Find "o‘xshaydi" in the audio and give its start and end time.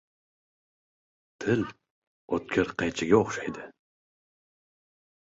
3.19-3.67